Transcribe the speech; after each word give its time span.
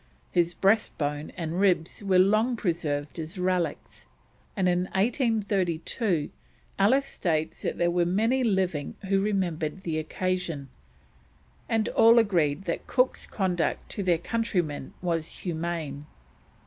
His 0.31 0.55
breastbone 0.55 1.31
and 1.37 1.59
ribs 1.59 2.03
were 2.03 2.17
long 2.17 2.55
preserved 2.55 3.19
as 3.19 3.37
relics, 3.37 4.07
and 4.57 4.67
in 4.67 4.85
1832 4.95 6.31
Ellis 6.79 7.05
states 7.05 7.61
there 7.75 7.91
were 7.91 8.03
many 8.07 8.43
living 8.43 8.95
who 9.09 9.19
remembered 9.21 9.83
the 9.83 9.99
occasion, 9.99 10.69
and 11.69 11.87
all 11.89 12.17
agreed 12.17 12.63
that 12.63 12.87
Cook's 12.87 13.27
conduct 13.27 13.89
to 13.91 14.01
their 14.01 14.17
countrymen 14.17 14.91
was 15.03 15.29
humane. 15.43 16.07